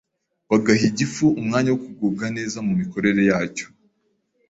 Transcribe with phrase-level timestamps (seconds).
[0.49, 3.67] bagaha igifu umwanya wo kugubwa neza mu mikorere yacyo.